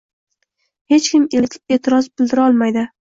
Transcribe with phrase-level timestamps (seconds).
[0.93, 2.87] Hech kim e'tiroz bildira olmaydi